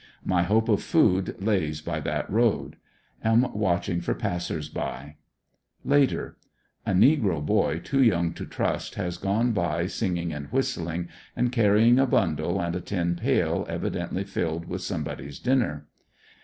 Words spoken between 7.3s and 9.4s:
boy too young to trust has